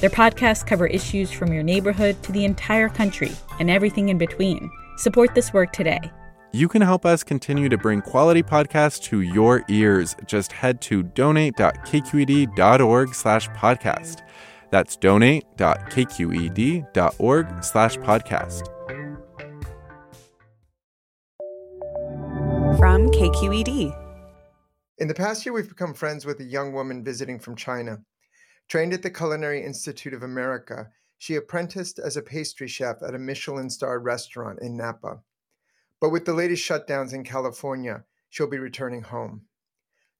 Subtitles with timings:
[0.00, 4.70] Their podcasts cover issues from your neighborhood to the entire country and everything in between.
[4.96, 6.00] Support this work today.
[6.52, 10.16] You can help us continue to bring quality podcasts to your ears.
[10.26, 14.22] Just head to donate.kqed.org slash podcast.
[14.70, 18.66] That's donate.kqed.org slash podcast.
[22.78, 24.04] From KQED.
[24.98, 27.98] In the past year, we've become friends with a young woman visiting from China.
[28.68, 33.18] Trained at the Culinary Institute of America, she apprenticed as a pastry chef at a
[33.18, 35.22] Michelin starred restaurant in Napa.
[36.00, 39.46] But with the latest shutdowns in California, she'll be returning home.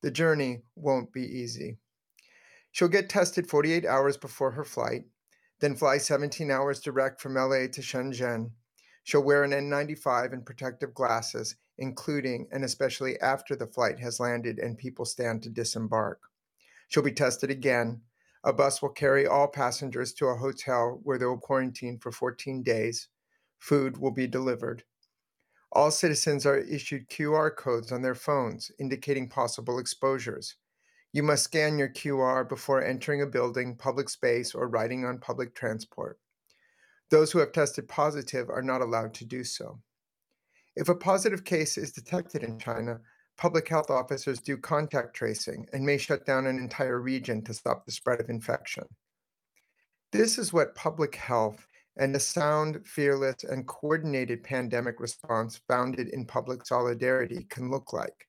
[0.00, 1.78] The journey won't be easy.
[2.72, 5.04] She'll get tested 48 hours before her flight,
[5.60, 8.52] then fly 17 hours direct from LA to Shenzhen.
[9.04, 14.58] She'll wear an N95 and protective glasses, including and especially after the flight has landed
[14.58, 16.20] and people stand to disembark.
[16.88, 18.00] She'll be tested again,
[18.48, 22.62] a bus will carry all passengers to a hotel where they will quarantine for 14
[22.62, 23.08] days.
[23.58, 24.84] Food will be delivered.
[25.70, 30.56] All citizens are issued QR codes on their phones indicating possible exposures.
[31.12, 35.54] You must scan your QR before entering a building, public space, or riding on public
[35.54, 36.18] transport.
[37.10, 39.78] Those who have tested positive are not allowed to do so.
[40.74, 43.00] If a positive case is detected in China,
[43.38, 47.86] public health officers do contact tracing and may shut down an entire region to stop
[47.86, 48.84] the spread of infection.
[50.10, 51.66] This is what public health
[51.96, 58.26] and a sound, fearless, and coordinated pandemic response founded in public solidarity can look like.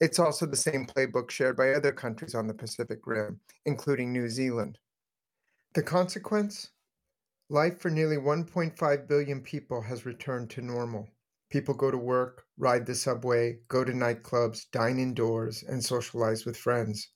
[0.00, 4.28] It's also the same playbook shared by other countries on the Pacific Rim, including New
[4.28, 4.78] Zealand.
[5.74, 6.70] The consequence?
[7.50, 11.08] Life for nearly 1.5 billion people has returned to normal.
[11.50, 16.56] People go to work, ride the subway, go to nightclubs, dine indoors, and socialize with
[16.56, 17.10] friends.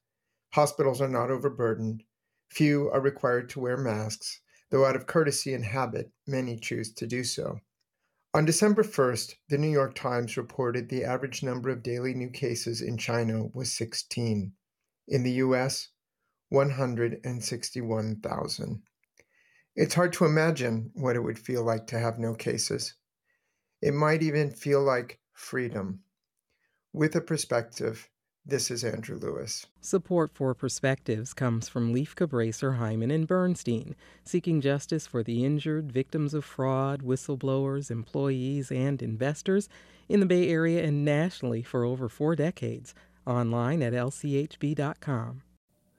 [0.54, 2.04] Hospitals are not overburdened.
[2.50, 4.40] Few are required to wear masks,
[4.70, 7.60] though out of courtesy and habit, many choose to do so.
[8.34, 12.82] On December 1st, the New York Times reported the average number of daily new cases
[12.82, 14.52] in China was 16.
[15.08, 15.88] In the US,
[16.50, 18.82] 161,000.
[19.74, 22.94] It's hard to imagine what it would feel like to have no cases.
[23.80, 26.00] It might even feel like freedom.
[26.92, 28.08] With a perspective,
[28.44, 29.66] this is Andrew Lewis.
[29.80, 33.94] Support for Perspectives comes from Lieff Cabraser, Heimann, and Bernstein,
[34.24, 39.68] seeking justice for the injured, victims of fraud, whistleblowers, employees, and investors
[40.08, 42.94] in the Bay Area and nationally for over four decades.
[43.26, 45.42] Online at lchb.com.